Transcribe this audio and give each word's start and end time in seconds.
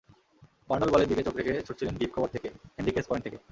Burns 0.69 0.89
বলের 0.93 1.09
দিকে 1.09 1.25
চোখ 1.27 1.35
রেখে 1.35 1.65
ছুটছিলেন 1.67 1.95
ডিপ 1.97 2.11
কভার 2.13 2.33
থেকে, 2.35 2.47
হেনরিকেস 2.75 3.05
পয়েন্ট 3.07 3.23
থেকে। 3.25 3.37